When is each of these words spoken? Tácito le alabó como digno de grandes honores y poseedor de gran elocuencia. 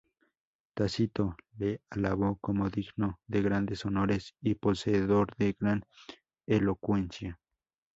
Tácito 0.73 1.35
le 1.59 1.83
alabó 1.91 2.37
como 2.41 2.71
digno 2.71 3.19
de 3.27 3.43
grandes 3.43 3.85
honores 3.85 4.33
y 4.41 4.55
poseedor 4.55 5.27
de 5.37 5.55
gran 5.59 5.83
elocuencia. 6.47 7.39